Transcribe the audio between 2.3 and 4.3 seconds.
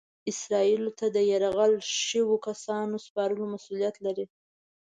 کسانو د سپارلو مسؤلیت لري.